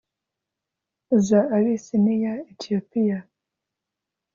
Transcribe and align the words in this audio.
za 1.27 1.39
Abisiniya 1.55 2.33
(Ethiopia) 2.51 3.17